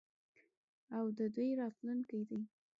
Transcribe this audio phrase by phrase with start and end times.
[0.97, 2.41] او د دوی راتلونکی دی.